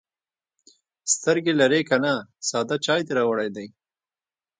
_سترګې 1.13 1.53
لرې 1.59 1.81
که 1.89 1.97
نه، 2.03 2.13
ساده 2.49 2.77
چای 2.85 3.01
دې 3.07 3.13
راوړی 3.19 3.49
دی. 3.55 3.67